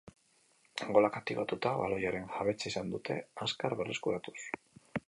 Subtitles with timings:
[0.95, 4.39] Golak aktibatuta, baloiaren jabetza izan dute, azkar berreskuratuz.